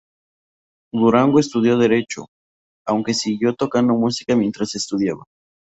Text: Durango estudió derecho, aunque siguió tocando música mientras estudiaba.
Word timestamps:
Durango 0.91 1.37
estudió 1.39 1.77
derecho, 1.77 2.25
aunque 2.87 3.13
siguió 3.13 3.53
tocando 3.53 3.93
música 3.93 4.35
mientras 4.35 4.73
estudiaba. 4.73 5.25